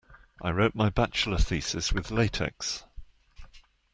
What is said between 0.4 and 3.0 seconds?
I wrote my bachelor thesis with latex.